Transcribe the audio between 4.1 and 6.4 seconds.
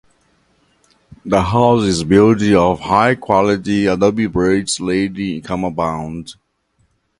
bricks laid in common bond.